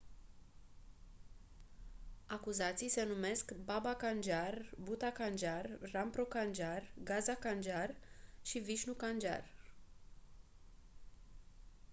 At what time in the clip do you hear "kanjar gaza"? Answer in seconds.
6.25-7.35